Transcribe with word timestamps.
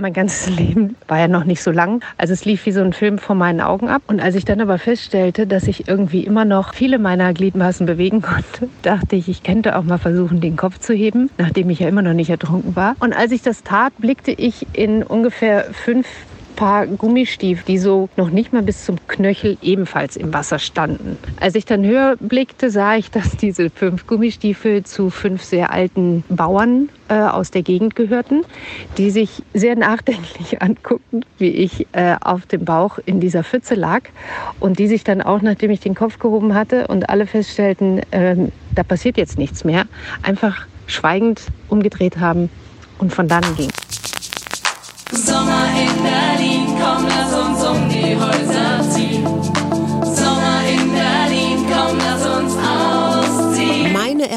Mein 0.00 0.12
ganzes 0.12 0.48
Leben 0.56 0.94
war 1.08 1.18
ja 1.18 1.26
noch 1.26 1.42
nicht 1.42 1.60
so 1.60 1.72
lang. 1.72 2.04
Also 2.18 2.32
es 2.32 2.44
lief 2.44 2.66
wie 2.66 2.70
so 2.70 2.80
ein 2.82 2.92
Film 2.92 3.18
vor 3.18 3.34
meinen 3.34 3.60
Augen 3.60 3.88
ab. 3.88 4.02
Und 4.06 4.20
als 4.20 4.36
ich 4.36 4.44
dann 4.44 4.60
aber 4.60 4.78
feststellte, 4.78 5.48
dass 5.48 5.66
ich 5.66 5.88
irgendwie 5.88 6.22
immer 6.22 6.44
noch 6.44 6.72
viele 6.72 7.00
meiner 7.00 7.34
Gliedmaßen 7.34 7.84
bewegen 7.84 8.22
konnte, 8.22 8.68
dachte 8.82 9.16
ich, 9.16 9.28
ich 9.28 9.42
könnte 9.42 9.76
auch 9.76 9.82
mal 9.82 9.98
versuchen, 9.98 10.40
den 10.40 10.56
Kopf 10.56 10.78
zu 10.78 10.92
heben, 10.92 11.30
nachdem 11.36 11.68
ich 11.70 11.80
ja 11.80 11.88
immer 11.88 12.02
noch 12.02 12.12
nicht 12.12 12.30
ertrunken 12.30 12.76
war. 12.76 12.94
Und 13.00 13.12
als 13.12 13.32
ich 13.32 13.42
das 13.42 13.64
tat, 13.64 13.92
blickte 13.98 14.30
ich 14.30 14.68
in 14.72 15.02
ungefähr 15.02 15.64
fünf 15.72 16.06
Paar 16.58 16.88
Gummistiefel, 16.88 17.62
die 17.68 17.78
so 17.78 18.08
noch 18.16 18.30
nicht 18.30 18.52
mal 18.52 18.62
bis 18.62 18.84
zum 18.84 18.96
Knöchel 19.06 19.56
ebenfalls 19.62 20.16
im 20.16 20.34
Wasser 20.34 20.58
standen. 20.58 21.16
Als 21.38 21.54
ich 21.54 21.66
dann 21.66 21.84
höher 21.84 22.16
blickte, 22.18 22.72
sah 22.72 22.96
ich, 22.96 23.12
dass 23.12 23.36
diese 23.36 23.70
fünf 23.70 24.08
Gummistiefel 24.08 24.82
zu 24.82 25.10
fünf 25.10 25.44
sehr 25.44 25.70
alten 25.70 26.24
Bauern 26.28 26.88
äh, 27.06 27.14
aus 27.14 27.52
der 27.52 27.62
Gegend 27.62 27.94
gehörten, 27.94 28.42
die 28.96 29.12
sich 29.12 29.44
sehr 29.54 29.76
nachdenklich 29.76 30.60
anguckten, 30.60 31.24
wie 31.38 31.50
ich 31.50 31.86
äh, 31.92 32.16
auf 32.20 32.44
dem 32.46 32.64
Bauch 32.64 32.98
in 33.06 33.20
dieser 33.20 33.44
Pfütze 33.44 33.76
lag 33.76 34.02
und 34.58 34.80
die 34.80 34.88
sich 34.88 35.04
dann 35.04 35.22
auch, 35.22 35.42
nachdem 35.42 35.70
ich 35.70 35.78
den 35.78 35.94
Kopf 35.94 36.18
gehoben 36.18 36.54
hatte 36.54 36.88
und 36.88 37.08
alle 37.08 37.28
feststellten, 37.28 38.00
äh, 38.10 38.34
da 38.74 38.82
passiert 38.82 39.16
jetzt 39.16 39.38
nichts 39.38 39.62
mehr, 39.62 39.84
einfach 40.24 40.66
schweigend 40.88 41.40
umgedreht 41.68 42.18
haben 42.18 42.50
und 42.98 43.14
von 43.14 43.28
dann 43.28 43.44
ging. 43.56 43.70
Sommer 45.12 45.77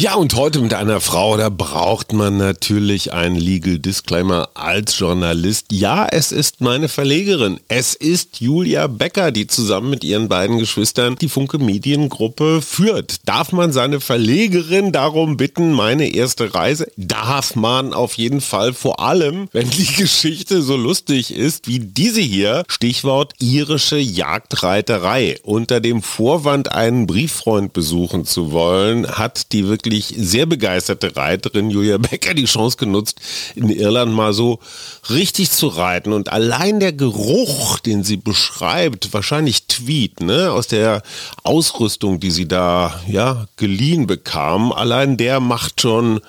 Ja, 0.00 0.14
und 0.14 0.34
heute 0.34 0.60
mit 0.62 0.72
einer 0.72 1.02
Frau, 1.02 1.36
da 1.36 1.50
braucht 1.50 2.14
man 2.14 2.38
natürlich 2.38 3.12
einen 3.12 3.36
Legal 3.36 3.78
Disclaimer 3.78 4.48
als 4.54 4.98
Journalist. 4.98 5.66
Ja, 5.70 6.06
es 6.10 6.32
ist 6.32 6.62
meine 6.62 6.88
Verlegerin. 6.88 7.60
Es 7.68 7.96
ist 7.96 8.40
Julia 8.40 8.86
Becker, 8.86 9.30
die 9.30 9.46
zusammen 9.46 9.90
mit 9.90 10.02
ihren 10.02 10.30
beiden 10.30 10.56
Geschwistern 10.58 11.16
die 11.16 11.28
Funke 11.28 11.58
Mediengruppe 11.58 12.62
führt. 12.62 13.28
Darf 13.28 13.52
man 13.52 13.72
seine 13.72 14.00
Verlegerin 14.00 14.90
darum 14.90 15.36
bitten, 15.36 15.70
meine 15.72 16.08
erste 16.08 16.54
Reise? 16.54 16.90
Darf 16.96 17.54
man 17.54 17.92
auf 17.92 18.14
jeden 18.14 18.40
Fall, 18.40 18.72
vor 18.72 19.00
allem, 19.00 19.48
wenn 19.52 19.68
die 19.68 19.84
Geschichte 19.98 20.62
so 20.62 20.76
lustig 20.76 21.36
ist 21.36 21.66
wie 21.66 21.78
diese 21.78 22.22
hier. 22.22 22.62
Stichwort 22.68 23.34
irische 23.38 23.98
Jagdreiterei. 23.98 25.36
Unter 25.42 25.80
dem 25.80 26.00
Vorwand, 26.00 26.72
einen 26.72 27.06
Brieffreund 27.06 27.74
besuchen 27.74 28.24
zu 28.24 28.50
wollen, 28.50 29.06
hat 29.06 29.52
die 29.52 29.68
wirklich 29.68 29.89
wirklich 29.90 30.14
sehr 30.16 30.46
begeisterte 30.46 31.16
Reiterin 31.16 31.68
Julia 31.68 31.98
Becker 31.98 32.32
die 32.32 32.44
Chance 32.44 32.76
genutzt, 32.76 33.20
in 33.56 33.68
Irland 33.70 34.12
mal 34.12 34.32
so 34.32 34.60
richtig 35.08 35.50
zu 35.50 35.66
reiten. 35.66 36.12
Und 36.12 36.32
allein 36.32 36.78
der 36.78 36.92
Geruch, 36.92 37.80
den 37.80 38.04
sie 38.04 38.16
beschreibt, 38.16 39.12
wahrscheinlich 39.12 39.66
Tweet, 39.66 40.20
ne, 40.20 40.52
aus 40.52 40.68
der 40.68 41.02
Ausrüstung, 41.42 42.20
die 42.20 42.30
sie 42.30 42.46
da, 42.46 43.00
ja, 43.08 43.46
geliehen 43.56 44.06
bekam, 44.06 44.72
allein 44.72 45.16
der 45.16 45.40
macht 45.40 45.80
schon 45.80 46.20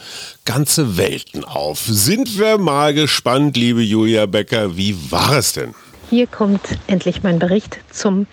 ganze 0.44 0.98
Welten 0.98 1.44
auf. 1.44 1.82
Sind 1.86 2.40
wir 2.40 2.58
mal 2.58 2.96
gespannt, 2.96 3.58
liebe 3.58 3.84
Julia 3.84 4.26
Becker, 4.26 4.76
wie 4.76 4.96
war 5.12 5.38
es 5.38 5.54
denn? 5.54 5.76
Hier 6.10 6.26
kommt 6.26 6.62
endlich 6.88 7.22
mein 7.22 7.38
Bericht 7.38 7.78
zum 7.92 8.26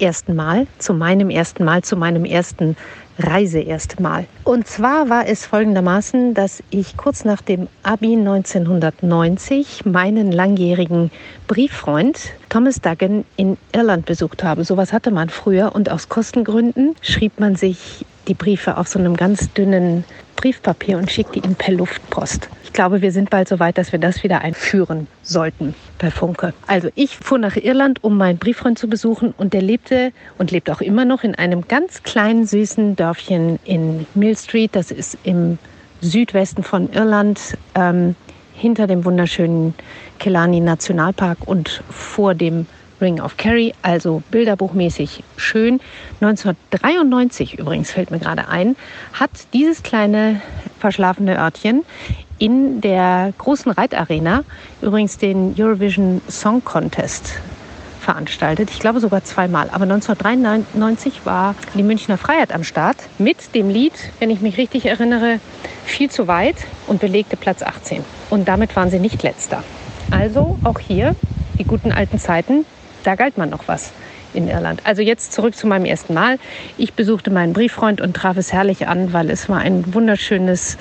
ersten 0.00 0.34
Mal, 0.34 0.66
zu 0.78 0.94
meinem 0.94 1.28
ersten 1.28 1.64
Mal, 1.64 1.82
zu 1.82 1.96
meinem 1.96 2.24
ersten 2.24 2.76
Reise 3.20 3.60
erste 3.60 4.02
Mal. 4.02 4.26
Und 4.44 4.66
zwar 4.66 5.08
war 5.08 5.26
es 5.26 5.46
folgendermaßen, 5.46 6.34
dass 6.34 6.62
ich 6.70 6.96
kurz 6.96 7.24
nach 7.24 7.42
dem 7.42 7.68
Abi 7.82 8.14
1990 8.16 9.84
meinen 9.84 10.32
langjährigen 10.32 11.10
Brieffreund 11.46 12.18
Thomas 12.48 12.80
Duggan 12.80 13.24
in 13.36 13.56
Irland 13.72 14.06
besucht 14.06 14.42
habe. 14.42 14.64
Sowas 14.64 14.92
hatte 14.92 15.10
man 15.10 15.28
früher 15.28 15.74
und 15.74 15.90
aus 15.90 16.08
Kostengründen 16.08 16.96
schrieb 17.02 17.38
man 17.38 17.56
sich 17.56 18.04
die 18.28 18.34
Briefe 18.34 18.76
auf 18.76 18.88
so 18.88 18.98
einem 18.98 19.16
ganz 19.16 19.52
dünnen 19.52 20.04
Briefpapier 20.40 20.96
und 20.96 21.10
schickte 21.10 21.38
ihn 21.38 21.54
per 21.54 21.74
Luftpost. 21.74 22.48
Ich 22.64 22.72
glaube, 22.72 23.02
wir 23.02 23.12
sind 23.12 23.28
bald 23.28 23.46
so 23.46 23.58
weit, 23.58 23.76
dass 23.76 23.92
wir 23.92 23.98
das 23.98 24.22
wieder 24.22 24.40
einführen 24.40 25.06
sollten 25.22 25.74
bei 25.98 26.10
Funke. 26.10 26.54
Also 26.66 26.88
ich 26.94 27.14
fuhr 27.16 27.36
nach 27.36 27.56
Irland, 27.56 28.02
um 28.02 28.16
meinen 28.16 28.38
Brieffreund 28.38 28.78
zu 28.78 28.88
besuchen 28.88 29.34
und 29.36 29.52
der 29.52 29.60
lebte 29.60 30.12
und 30.38 30.50
lebt 30.50 30.70
auch 30.70 30.80
immer 30.80 31.04
noch 31.04 31.24
in 31.24 31.34
einem 31.34 31.68
ganz 31.68 32.02
kleinen 32.04 32.46
süßen 32.46 32.96
Dörfchen 32.96 33.58
in 33.64 34.06
Mill 34.14 34.34
Street. 34.34 34.70
Das 34.74 34.90
ist 34.90 35.18
im 35.24 35.58
Südwesten 36.00 36.62
von 36.62 36.90
Irland. 36.90 37.58
Ähm, 37.74 38.14
hinter 38.60 38.86
dem 38.86 39.04
wunderschönen 39.04 39.74
Killarney 40.18 40.60
Nationalpark 40.60 41.38
und 41.46 41.82
vor 41.88 42.34
dem 42.34 42.66
Ring 43.00 43.20
of 43.20 43.36
Kerry, 43.36 43.74
also 43.82 44.22
bilderbuchmäßig 44.30 45.24
schön. 45.36 45.80
1993 46.20 47.58
übrigens 47.58 47.90
fällt 47.90 48.10
mir 48.10 48.18
gerade 48.18 48.48
ein, 48.48 48.76
hat 49.12 49.30
dieses 49.52 49.82
kleine 49.82 50.40
verschlafene 50.78 51.38
Örtchen 51.38 51.84
in 52.38 52.80
der 52.80 53.32
großen 53.38 53.70
Reitarena 53.70 54.44
übrigens 54.80 55.18
den 55.18 55.54
Eurovision 55.58 56.22
Song 56.28 56.64
Contest 56.64 57.40
veranstaltet. 58.00 58.70
Ich 58.70 58.80
glaube 58.80 58.98
sogar 58.98 59.22
zweimal. 59.24 59.68
Aber 59.70 59.84
1993 59.84 61.26
war 61.26 61.54
die 61.74 61.82
Münchner 61.82 62.16
Freiheit 62.16 62.52
am 62.52 62.64
Start 62.64 62.96
mit 63.18 63.54
dem 63.54 63.68
Lied, 63.68 63.92
wenn 64.18 64.30
ich 64.30 64.40
mich 64.40 64.56
richtig 64.56 64.86
erinnere, 64.86 65.38
viel 65.84 66.10
zu 66.10 66.26
weit 66.26 66.56
und 66.86 67.00
belegte 67.00 67.36
Platz 67.36 67.62
18. 67.62 68.02
Und 68.30 68.48
damit 68.48 68.74
waren 68.74 68.90
sie 68.90 68.98
nicht 68.98 69.22
letzter. 69.22 69.62
Also 70.10 70.58
auch 70.64 70.78
hier 70.78 71.14
die 71.58 71.64
guten 71.64 71.92
alten 71.92 72.18
Zeiten 72.18 72.64
da 73.04 73.14
galt 73.14 73.38
man 73.38 73.50
noch 73.50 73.66
was 73.66 73.92
in 74.32 74.48
Irland. 74.48 74.82
Also 74.84 75.02
jetzt 75.02 75.32
zurück 75.32 75.54
zu 75.54 75.66
meinem 75.66 75.84
ersten 75.84 76.14
Mal. 76.14 76.38
Ich 76.78 76.94
besuchte 76.94 77.30
meinen 77.30 77.52
Brieffreund 77.52 78.00
und 78.00 78.14
traf 78.14 78.36
es 78.36 78.52
herrlich 78.52 78.86
an, 78.86 79.12
weil 79.12 79.30
es 79.30 79.48
war 79.48 79.58
ein 79.58 79.92
wunderschönes 79.94 80.78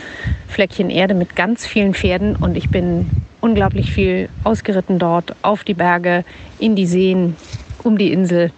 Fleckchen 0.47 0.89
Erde 0.89 1.13
mit 1.13 1.35
ganz 1.35 1.65
vielen 1.65 1.93
Pferden 1.93 2.35
und 2.35 2.55
ich 2.55 2.69
bin 2.69 3.09
unglaublich 3.41 3.91
viel 3.91 4.29
ausgeritten 4.43 4.99
dort 4.99 5.35
auf 5.41 5.63
die 5.63 5.73
Berge, 5.73 6.23
in 6.59 6.75
die 6.75 6.85
Seen, 6.85 7.35
um 7.83 7.97
die 7.97 8.11
Insel. 8.11 8.51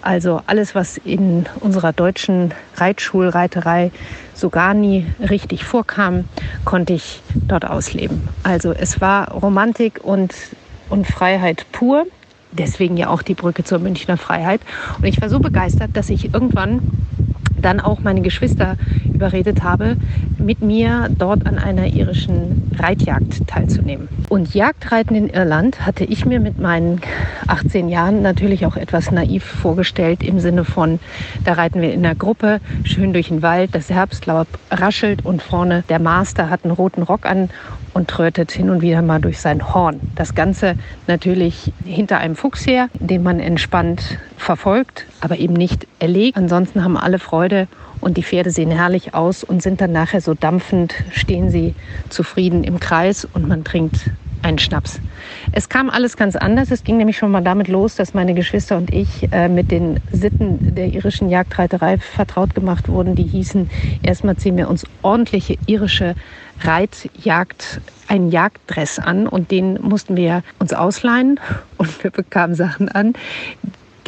Also 0.00 0.40
alles, 0.46 0.74
was 0.74 0.96
in 0.98 1.46
unserer 1.60 1.92
deutschen 1.92 2.54
Reitschulreiterei 2.76 3.90
so 4.34 4.48
gar 4.48 4.72
nie 4.72 5.06
richtig 5.18 5.64
vorkam, 5.64 6.24
konnte 6.64 6.92
ich 6.92 7.20
dort 7.34 7.64
ausleben. 7.64 8.28
Also 8.44 8.72
es 8.72 9.00
war 9.00 9.32
Romantik 9.32 10.00
und, 10.04 10.34
und 10.88 11.06
Freiheit 11.06 11.66
pur. 11.72 12.06
Deswegen 12.52 12.96
ja 12.96 13.08
auch 13.08 13.22
die 13.22 13.34
Brücke 13.34 13.64
zur 13.64 13.78
Münchner 13.78 14.16
Freiheit. 14.16 14.60
Und 15.00 15.08
ich 15.08 15.20
war 15.20 15.28
so 15.28 15.40
begeistert, 15.40 15.90
dass 15.94 16.10
ich 16.10 16.32
irgendwann 16.32 16.80
dann 17.60 17.80
auch 17.80 18.02
meine 18.02 18.22
Geschwister 18.22 18.76
überredet 19.18 19.64
habe, 19.64 19.96
mit 20.38 20.62
mir 20.62 21.10
dort 21.18 21.44
an 21.44 21.58
einer 21.58 21.88
irischen 21.88 22.70
Reitjagd 22.78 23.48
teilzunehmen. 23.48 24.08
Und 24.28 24.54
Jagdreiten 24.54 25.16
in 25.16 25.28
Irland 25.28 25.84
hatte 25.84 26.04
ich 26.04 26.24
mir 26.24 26.38
mit 26.38 26.60
meinen 26.60 27.00
18 27.48 27.88
Jahren 27.88 28.22
natürlich 28.22 28.64
auch 28.64 28.76
etwas 28.76 29.10
naiv 29.10 29.42
vorgestellt, 29.42 30.22
im 30.22 30.38
Sinne 30.38 30.64
von, 30.64 31.00
da 31.44 31.54
reiten 31.54 31.82
wir 31.82 31.92
in 31.92 32.06
einer 32.06 32.14
Gruppe, 32.14 32.60
schön 32.84 33.12
durch 33.12 33.28
den 33.28 33.42
Wald, 33.42 33.74
das 33.74 33.90
Herbstlaub 33.90 34.46
raschelt 34.70 35.24
und 35.24 35.42
vorne 35.42 35.82
der 35.88 35.98
Master 35.98 36.48
hat 36.48 36.64
einen 36.64 36.74
roten 36.74 37.02
Rock 37.02 37.26
an 37.26 37.50
und 37.94 38.06
trötet 38.06 38.52
hin 38.52 38.70
und 38.70 38.80
wieder 38.80 39.02
mal 39.02 39.20
durch 39.20 39.40
sein 39.40 39.74
Horn. 39.74 39.98
Das 40.14 40.36
Ganze 40.36 40.76
natürlich 41.08 41.72
hinter 41.84 42.18
einem 42.18 42.36
Fuchs 42.36 42.64
her, 42.64 42.88
den 42.94 43.24
man 43.24 43.40
entspannt 43.40 44.18
verfolgt, 44.36 45.06
aber 45.20 45.38
eben 45.38 45.54
nicht 45.54 45.88
erlegt. 45.98 46.36
Ansonsten 46.36 46.84
haben 46.84 46.96
alle 46.96 47.18
Freude 47.18 47.66
und 48.00 48.16
die 48.16 48.22
Pferde 48.22 48.50
sehen 48.50 48.70
herrlich 48.70 49.14
aus 49.14 49.44
und 49.44 49.62
sind 49.62 49.80
dann 49.80 49.92
nachher 49.92 50.20
so 50.20 50.34
dampfend, 50.34 50.94
stehen 51.12 51.50
sie 51.50 51.74
zufrieden 52.08 52.64
im 52.64 52.80
Kreis 52.80 53.26
und 53.32 53.48
man 53.48 53.64
trinkt 53.64 54.10
einen 54.42 54.58
Schnaps. 54.58 55.00
Es 55.52 55.68
kam 55.68 55.90
alles 55.90 56.16
ganz 56.16 56.36
anders. 56.36 56.70
Es 56.70 56.84
ging 56.84 56.96
nämlich 56.96 57.18
schon 57.18 57.30
mal 57.30 57.42
damit 57.42 57.68
los, 57.68 57.96
dass 57.96 58.14
meine 58.14 58.34
Geschwister 58.34 58.76
und 58.76 58.92
ich 58.92 59.30
äh, 59.32 59.48
mit 59.48 59.70
den 59.70 60.00
Sitten 60.12 60.74
der 60.74 60.88
irischen 60.88 61.28
Jagdreiterei 61.28 61.98
vertraut 61.98 62.54
gemacht 62.54 62.88
wurden. 62.88 63.14
Die 63.14 63.24
hießen, 63.24 63.68
erstmal 64.02 64.36
ziehen 64.36 64.56
wir 64.56 64.68
uns 64.68 64.84
ordentliche 65.02 65.56
irische 65.66 66.14
Reitjagd, 66.60 67.80
einen 68.08 68.30
Jagddress 68.30 68.98
an 68.98 69.26
und 69.26 69.50
den 69.50 69.80
mussten 69.82 70.16
wir 70.16 70.42
uns 70.58 70.72
ausleihen 70.72 71.38
und 71.76 72.02
wir 72.02 72.10
bekamen 72.10 72.54
Sachen 72.54 72.88
an, 72.88 73.14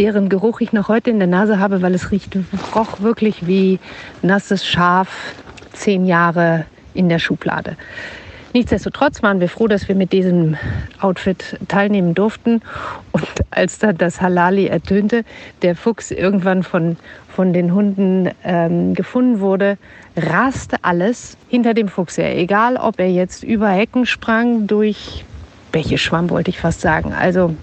deren 0.00 0.31
Geruch 0.31 0.62
ich 0.62 0.73
noch 0.73 0.88
heute 0.88 1.11
in 1.11 1.19
der 1.19 1.29
Nase 1.29 1.58
habe, 1.58 1.82
weil 1.82 1.94
es 1.94 2.11
riecht, 2.11 2.35
roch 2.75 3.00
wirklich 3.00 3.47
wie 3.47 3.79
nasses 4.23 4.67
Schaf, 4.67 5.35
zehn 5.75 6.06
Jahre 6.06 6.64
in 6.94 7.11
der 7.11 7.19
Schublade. 7.19 7.76
Nichtsdestotrotz 8.55 9.23
waren 9.23 9.41
wir 9.41 9.50
froh, 9.50 9.69
dass 9.69 9.88
wir 9.88 9.94
mit 9.94 10.14
diesem 10.14 10.56
Outfit 11.00 11.58
teilnehmen 11.69 12.14
durften. 12.14 12.62
Und 13.12 13.29
als 13.50 13.79
dann 13.79 13.99
das 13.99 14.23
Halali 14.23 14.69
ertönte, 14.69 15.23
der 15.61 15.76
Fuchs 15.76 16.11
irgendwann 16.11 16.62
von, 16.62 16.97
von 17.29 17.52
den 17.52 17.75
Hunden 17.75 18.31
ähm, 18.43 18.94
gefunden 18.94 19.41
wurde, 19.41 19.76
raste 20.17 20.79
alles 20.81 21.37
hinter 21.50 21.75
dem 21.75 21.88
Fuchs 21.88 22.17
her. 22.17 22.37
Egal, 22.38 22.76
ob 22.79 22.99
er 22.99 23.11
jetzt 23.12 23.44
über 23.44 23.69
Hecken 23.69 24.06
sprang, 24.06 24.67
durch 24.67 25.26
Bäche 25.73 25.99
schwamm, 25.99 26.31
wollte 26.31 26.49
ich 26.49 26.58
fast 26.58 26.81
sagen. 26.81 27.12
Also 27.12 27.55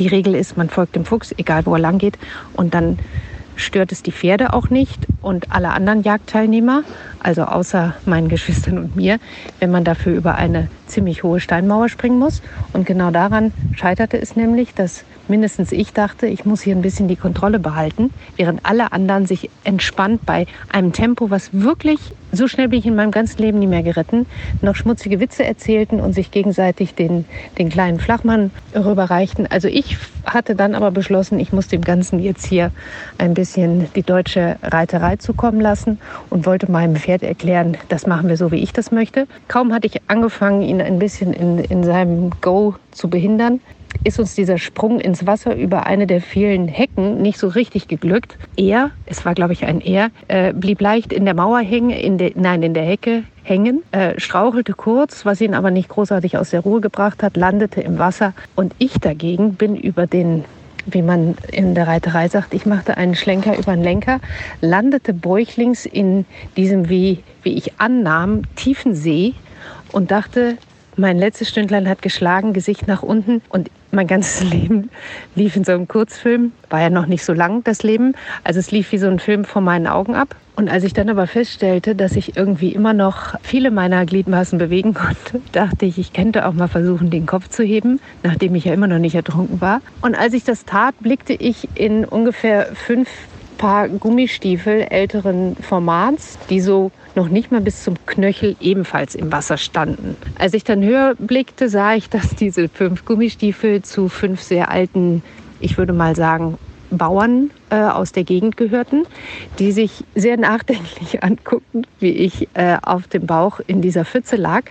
die 0.00 0.08
Regel 0.08 0.34
ist, 0.34 0.56
man 0.56 0.68
folgt 0.68 0.96
dem 0.96 1.04
Fuchs, 1.04 1.32
egal 1.36 1.66
wo 1.66 1.74
er 1.74 1.80
lang 1.80 1.98
geht. 1.98 2.18
Und 2.54 2.74
dann 2.74 2.98
stört 3.54 3.92
es 3.92 4.02
die 4.02 4.12
Pferde 4.12 4.54
auch 4.54 4.70
nicht 4.70 5.06
und 5.20 5.52
alle 5.52 5.70
anderen 5.70 6.02
Jagdteilnehmer, 6.02 6.82
also 7.22 7.42
außer 7.42 7.94
meinen 8.06 8.28
Geschwistern 8.28 8.78
und 8.78 8.96
mir, 8.96 9.18
wenn 9.58 9.70
man 9.70 9.84
dafür 9.84 10.14
über 10.16 10.34
eine 10.34 10.68
ziemlich 10.86 11.22
hohe 11.22 11.40
Steinmauer 11.40 11.88
springen 11.88 12.18
muss. 12.18 12.42
Und 12.72 12.86
genau 12.86 13.10
daran 13.10 13.52
scheiterte 13.72 14.20
es 14.20 14.34
nämlich, 14.34 14.74
dass 14.74 15.04
mindestens 15.30 15.72
ich 15.72 15.92
dachte, 15.92 16.26
ich 16.26 16.44
muss 16.44 16.60
hier 16.60 16.76
ein 16.76 16.82
bisschen 16.82 17.08
die 17.08 17.16
Kontrolle 17.16 17.58
behalten, 17.58 18.12
während 18.36 18.66
alle 18.66 18.92
anderen 18.92 19.26
sich 19.26 19.48
entspannt 19.64 20.26
bei 20.26 20.46
einem 20.70 20.92
Tempo, 20.92 21.30
was 21.30 21.50
wirklich, 21.52 21.98
so 22.32 22.46
schnell 22.48 22.68
bin 22.68 22.80
ich 22.80 22.86
in 22.86 22.94
meinem 22.94 23.10
ganzen 23.10 23.40
Leben 23.40 23.58
nie 23.58 23.66
mehr 23.66 23.82
geritten, 23.82 24.26
noch 24.60 24.76
schmutzige 24.76 25.20
Witze 25.20 25.44
erzählten 25.44 26.00
und 26.00 26.12
sich 26.12 26.30
gegenseitig 26.30 26.94
den, 26.94 27.24
den 27.58 27.70
kleinen 27.70 27.98
Flachmann 27.98 28.50
rüberreichten. 28.74 29.46
Also 29.50 29.68
ich 29.68 29.96
hatte 30.24 30.54
dann 30.54 30.74
aber 30.74 30.90
beschlossen, 30.90 31.38
ich 31.38 31.52
muss 31.52 31.68
dem 31.68 31.82
Ganzen 31.82 32.20
jetzt 32.20 32.46
hier 32.46 32.72
ein 33.18 33.34
bisschen 33.34 33.92
die 33.94 34.02
deutsche 34.02 34.56
Reiterei 34.62 35.16
zukommen 35.16 35.60
lassen 35.60 35.98
und 36.28 36.46
wollte 36.46 36.70
meinem 36.70 36.96
Pferd 36.96 37.22
erklären, 37.22 37.76
das 37.88 38.06
machen 38.06 38.28
wir 38.28 38.36
so, 38.36 38.52
wie 38.52 38.62
ich 38.62 38.72
das 38.72 38.90
möchte. 38.90 39.26
Kaum 39.48 39.72
hatte 39.72 39.86
ich 39.86 40.00
angefangen, 40.08 40.62
ihn 40.62 40.80
ein 40.80 40.98
bisschen 40.98 41.32
in, 41.32 41.58
in 41.58 41.84
seinem 41.84 42.30
Go 42.40 42.74
zu 42.90 43.08
behindern, 43.08 43.60
ist 44.04 44.18
uns 44.18 44.34
dieser 44.34 44.58
Sprung 44.58 45.00
ins 45.00 45.26
Wasser 45.26 45.54
über 45.54 45.86
eine 45.86 46.06
der 46.06 46.20
vielen 46.20 46.68
Hecken 46.68 47.20
nicht 47.20 47.38
so 47.38 47.48
richtig 47.48 47.88
geglückt. 47.88 48.38
Er, 48.56 48.90
es 49.06 49.24
war 49.24 49.34
glaube 49.34 49.52
ich 49.52 49.64
ein 49.64 49.80
Er, 49.80 50.10
äh, 50.28 50.52
blieb 50.52 50.80
leicht 50.80 51.12
in 51.12 51.24
der 51.24 51.34
Mauer 51.34 51.60
hängen, 51.60 51.90
in 51.90 52.18
de, 52.18 52.32
nein, 52.36 52.62
in 52.62 52.74
der 52.74 52.84
Hecke 52.84 53.24
hängen, 53.42 53.82
äh, 53.92 54.18
strauchelte 54.18 54.72
kurz, 54.74 55.24
was 55.24 55.40
ihn 55.40 55.54
aber 55.54 55.70
nicht 55.70 55.88
großartig 55.88 56.36
aus 56.36 56.50
der 56.50 56.60
Ruhe 56.60 56.80
gebracht 56.80 57.22
hat, 57.22 57.36
landete 57.36 57.80
im 57.80 57.98
Wasser 57.98 58.34
und 58.54 58.74
ich 58.78 58.94
dagegen 58.94 59.54
bin 59.54 59.76
über 59.76 60.06
den 60.06 60.44
wie 60.86 61.02
man 61.02 61.36
in 61.52 61.74
der 61.74 61.86
Reiterei 61.86 62.28
sagt, 62.28 62.54
ich 62.54 62.66
machte 62.66 62.96
einen 62.96 63.14
Schlenker 63.14 63.56
über 63.56 63.74
den 63.74 63.82
Lenker, 63.82 64.18
landete 64.60 65.12
bäuchlings 65.12 65.86
in 65.86 66.24
diesem, 66.56 66.88
wie, 66.88 67.22
wie 67.42 67.52
ich 67.54 67.78
annahm, 67.78 68.42
tiefen 68.56 68.94
See 68.94 69.34
und 69.92 70.10
dachte, 70.10 70.56
mein 71.00 71.18
letztes 71.18 71.48
Stündlein 71.48 71.88
hat 71.88 72.02
geschlagen, 72.02 72.52
Gesicht 72.52 72.86
nach 72.86 73.02
unten 73.02 73.42
und 73.48 73.70
mein 73.90 74.06
ganzes 74.06 74.44
Leben 74.50 74.90
lief 75.34 75.56
in 75.56 75.64
so 75.64 75.72
einem 75.72 75.88
Kurzfilm. 75.88 76.52
War 76.68 76.80
ja 76.80 76.90
noch 76.90 77.06
nicht 77.06 77.24
so 77.24 77.32
lang, 77.32 77.64
das 77.64 77.82
Leben. 77.82 78.14
Also 78.44 78.60
es 78.60 78.70
lief 78.70 78.92
wie 78.92 78.98
so 78.98 79.08
ein 79.08 79.18
Film 79.18 79.44
vor 79.44 79.62
meinen 79.62 79.86
Augen 79.86 80.14
ab. 80.14 80.36
Und 80.56 80.68
als 80.68 80.84
ich 80.84 80.92
dann 80.92 81.08
aber 81.08 81.26
feststellte, 81.26 81.94
dass 81.94 82.16
ich 82.16 82.36
irgendwie 82.36 82.72
immer 82.72 82.92
noch 82.92 83.34
viele 83.42 83.70
meiner 83.70 84.04
Gliedmaßen 84.04 84.58
bewegen 84.58 84.92
konnte, 84.94 85.40
dachte 85.52 85.86
ich, 85.86 85.98
ich 85.98 86.12
könnte 86.12 86.46
auch 86.46 86.52
mal 86.52 86.68
versuchen, 86.68 87.10
den 87.10 87.26
Kopf 87.26 87.48
zu 87.48 87.62
heben, 87.62 87.98
nachdem 88.22 88.54
ich 88.54 88.66
ja 88.66 88.74
immer 88.74 88.86
noch 88.86 88.98
nicht 88.98 89.14
ertrunken 89.14 89.60
war. 89.60 89.80
Und 90.02 90.14
als 90.14 90.34
ich 90.34 90.44
das 90.44 90.66
tat, 90.66 90.94
blickte 91.00 91.32
ich 91.32 91.68
in 91.74 92.04
ungefähr 92.04 92.66
fünf 92.74 93.08
Paar 93.60 93.90
Gummistiefel 93.90 94.86
älteren 94.88 95.54
Formats, 95.54 96.38
die 96.48 96.62
so 96.62 96.90
noch 97.14 97.28
nicht 97.28 97.52
mal 97.52 97.60
bis 97.60 97.84
zum 97.84 97.94
Knöchel 98.06 98.56
ebenfalls 98.58 99.14
im 99.14 99.30
Wasser 99.30 99.58
standen. 99.58 100.16
Als 100.38 100.54
ich 100.54 100.64
dann 100.64 100.82
höher 100.82 101.14
blickte, 101.18 101.68
sah 101.68 101.92
ich, 101.92 102.08
dass 102.08 102.34
diese 102.34 102.70
fünf 102.70 103.04
Gummistiefel 103.04 103.82
zu 103.82 104.08
fünf 104.08 104.40
sehr 104.40 104.70
alten, 104.70 105.22
ich 105.60 105.76
würde 105.76 105.92
mal 105.92 106.16
sagen, 106.16 106.56
Bauern 106.90 107.50
äh, 107.68 107.82
aus 107.82 108.12
der 108.12 108.24
Gegend 108.24 108.56
gehörten, 108.56 109.02
die 109.58 109.72
sich 109.72 110.04
sehr 110.14 110.38
nachdenklich 110.38 111.22
anguckten, 111.22 111.86
wie 111.98 112.12
ich 112.12 112.48
äh, 112.54 112.78
auf 112.80 113.08
dem 113.08 113.26
Bauch 113.26 113.60
in 113.66 113.82
dieser 113.82 114.06
Pfütze 114.06 114.36
lag 114.36 114.62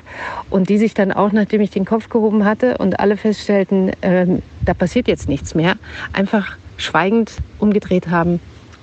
und 0.50 0.68
die 0.68 0.80
sich 0.80 0.95
dann 0.95 1.12
auch, 1.12 1.31
nachdem 1.31 1.62
ich 1.62 1.69
den 1.69 1.86
Kopf 1.86 2.09
gehoben 2.09 2.44
hatte 2.44 2.80
und 2.80 3.00
alle 3.00 3.18
feststellten, 3.18 3.89
äh, 4.01 4.25
da 4.65 4.74
passiert 4.74 5.07
jetzt 5.07 5.30
nichts 5.30 5.53
mehr, 5.53 5.75
einfach 6.12 6.57
schweigend 6.77 7.33
umgedreht 7.59 8.07
haben 8.07 8.39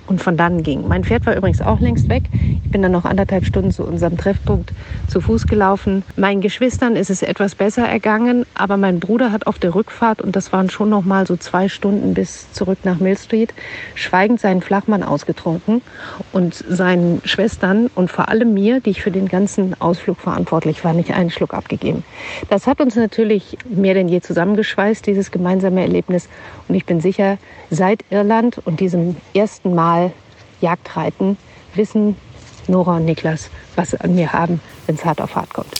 und 0.07 0.21
von 0.21 0.37
dann 0.37 0.63
ging. 0.63 0.87
Mein 0.87 1.03
Pferd 1.03 1.25
war 1.25 1.35
übrigens 1.35 1.61
auch 1.61 1.79
längst 1.79 2.09
weg. 2.09 2.29
Ich 2.63 2.71
bin 2.71 2.81
dann 2.81 2.91
noch 2.91 3.05
anderthalb 3.05 3.45
Stunden 3.45 3.71
zu 3.71 3.85
unserem 3.85 4.17
Treffpunkt 4.17 4.73
zu 5.07 5.21
Fuß 5.21 5.47
gelaufen. 5.47 6.03
Meinen 6.17 6.41
Geschwistern 6.41 6.97
ist 6.97 7.09
es 7.09 7.21
etwas 7.21 7.55
besser 7.55 7.87
ergangen, 7.87 8.45
aber 8.55 8.75
mein 8.75 8.99
Bruder 8.99 9.31
hat 9.31 9.47
auf 9.47 9.57
der 9.57 9.73
Rückfahrt, 9.73 10.21
und 10.21 10.35
das 10.35 10.51
waren 10.51 10.69
schon 10.69 10.89
noch 10.89 11.05
mal 11.05 11.25
so 11.25 11.37
zwei 11.37 11.69
Stunden 11.69 12.13
bis 12.13 12.51
zurück 12.51 12.79
nach 12.83 12.99
Mill 12.99 13.17
Street, 13.17 13.53
schweigend 13.95 14.41
seinen 14.41 14.61
Flachmann 14.61 15.03
ausgetrunken 15.03 15.81
und 16.33 16.55
seinen 16.55 17.21
Schwestern 17.23 17.89
und 17.95 18.11
vor 18.11 18.27
allem 18.27 18.53
mir, 18.53 18.81
die 18.81 18.89
ich 18.89 19.01
für 19.01 19.11
den 19.11 19.29
ganzen 19.29 19.79
Ausflug 19.79 20.17
verantwortlich 20.17 20.83
war, 20.83 20.91
nicht 20.91 21.13
einen 21.13 21.29
Schluck 21.29 21.53
abgegeben. 21.53 22.03
Das 22.49 22.67
hat 22.67 22.81
uns 22.81 22.95
natürlich 22.97 23.57
mehr 23.69 23.93
denn 23.93 24.09
je 24.09 24.19
zusammengeschweißt, 24.19 25.05
dieses 25.05 25.31
gemeinsame 25.31 25.81
Erlebnis. 25.81 26.27
Und 26.67 26.75
ich 26.75 26.85
bin 26.85 26.99
sicher, 26.99 27.37
seit 27.69 28.03
Irland 28.09 28.59
und 28.65 28.81
diesem 28.81 29.15
ersten 29.33 29.73
Mal 29.73 29.96
Jagdreiten 30.61 31.37
wissen 31.75 32.15
Nora 32.67 32.97
und 32.97 33.05
Niklas, 33.05 33.49
was 33.75 33.91
sie 33.91 34.01
an 34.01 34.15
mir 34.15 34.33
haben, 34.33 34.59
wenn 34.85 34.95
es 34.95 35.05
hart 35.05 35.21
auf 35.21 35.35
hart 35.35 35.53
kommt. 35.53 35.73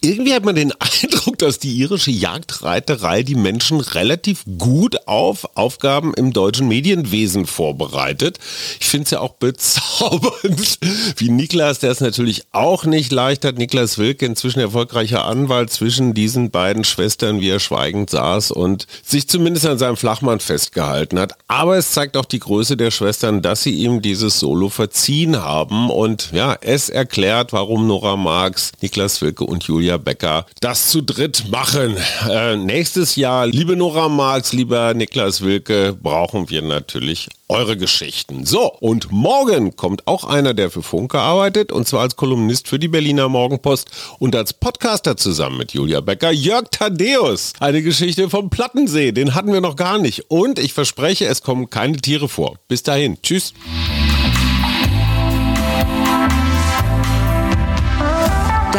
Irgendwie 0.00 0.32
hat 0.34 0.44
man 0.44 0.54
den 0.54 0.72
Eindruck, 0.80 1.29
dass 1.42 1.58
die 1.58 1.74
irische 1.74 2.10
Jagdreiterei 2.10 3.22
die 3.22 3.34
Menschen 3.34 3.80
relativ 3.80 4.44
gut 4.58 5.06
auf 5.06 5.56
Aufgaben 5.56 6.12
im 6.14 6.32
deutschen 6.32 6.68
Medienwesen 6.68 7.46
vorbereitet. 7.46 8.38
Ich 8.80 8.86
finde 8.86 9.04
es 9.04 9.10
ja 9.10 9.20
auch 9.20 9.34
bezaubernd, 9.34 10.78
wie 11.16 11.28
Niklas, 11.30 11.78
der 11.78 11.90
es 11.90 12.00
natürlich 12.00 12.44
auch 12.52 12.84
nicht 12.84 13.12
leicht 13.12 13.44
hat. 13.44 13.58
Niklas 13.58 13.98
Wilke, 13.98 14.26
inzwischen 14.26 14.60
erfolgreicher 14.60 15.24
Anwalt 15.24 15.70
zwischen 15.70 16.14
diesen 16.14 16.50
beiden 16.50 16.84
Schwestern, 16.84 17.40
wie 17.40 17.48
er 17.48 17.60
schweigend 17.60 18.10
saß 18.10 18.50
und 18.50 18.86
sich 19.04 19.28
zumindest 19.28 19.66
an 19.66 19.78
seinem 19.78 19.96
Flachmann 19.96 20.40
festgehalten 20.40 21.18
hat. 21.18 21.34
Aber 21.48 21.76
es 21.76 21.92
zeigt 21.92 22.16
auch 22.16 22.24
die 22.24 22.40
Größe 22.40 22.76
der 22.76 22.90
Schwestern, 22.90 23.42
dass 23.42 23.62
sie 23.62 23.74
ihm 23.74 24.02
dieses 24.02 24.38
Solo 24.40 24.68
verziehen 24.68 25.42
haben 25.42 25.90
und 25.90 26.30
ja, 26.32 26.56
es 26.60 26.88
erklärt, 26.88 27.52
warum 27.52 27.86
Nora 27.86 28.16
Marx, 28.16 28.72
Niklas 28.80 29.20
Wilke 29.22 29.44
und 29.44 29.64
Julia 29.64 29.96
Becker 29.96 30.46
das 30.60 30.88
zu 30.88 31.02
dritt 31.02 31.29
machen. 31.50 31.96
Äh, 32.28 32.56
nächstes 32.56 33.16
Jahr, 33.16 33.46
liebe 33.46 33.76
Nora 33.76 34.08
Marx, 34.08 34.52
lieber 34.52 34.94
Niklas 34.94 35.42
Wilke, 35.42 35.96
brauchen 36.00 36.50
wir 36.50 36.62
natürlich 36.62 37.28
eure 37.48 37.76
Geschichten. 37.76 38.46
So, 38.46 38.72
und 38.80 39.10
morgen 39.10 39.76
kommt 39.76 40.06
auch 40.06 40.24
einer, 40.24 40.54
der 40.54 40.70
für 40.70 40.82
Funke 40.82 41.18
arbeitet, 41.18 41.72
und 41.72 41.86
zwar 41.86 42.02
als 42.02 42.16
Kolumnist 42.16 42.68
für 42.68 42.78
die 42.78 42.88
Berliner 42.88 43.28
Morgenpost 43.28 43.90
und 44.18 44.36
als 44.36 44.52
Podcaster 44.52 45.16
zusammen 45.16 45.58
mit 45.58 45.72
Julia 45.72 46.00
Becker, 46.00 46.30
Jörg 46.30 46.68
Thaddeus. 46.70 47.52
Eine 47.60 47.82
Geschichte 47.82 48.30
vom 48.30 48.50
Plattensee, 48.50 49.12
den 49.12 49.34
hatten 49.34 49.52
wir 49.52 49.60
noch 49.60 49.76
gar 49.76 49.98
nicht. 49.98 50.30
Und 50.30 50.58
ich 50.58 50.72
verspreche, 50.72 51.26
es 51.26 51.42
kommen 51.42 51.70
keine 51.70 51.96
Tiere 51.96 52.28
vor. 52.28 52.56
Bis 52.68 52.82
dahin, 52.82 53.18
tschüss. 53.22 53.52